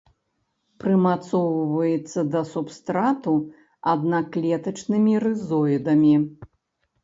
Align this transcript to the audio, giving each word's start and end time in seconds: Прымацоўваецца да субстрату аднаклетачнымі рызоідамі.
Прымацоўваецца 0.83 2.19
да 2.37 2.41
субстрату 2.53 3.35
аднаклетачнымі 3.95 5.13
рызоідамі. 5.29 6.15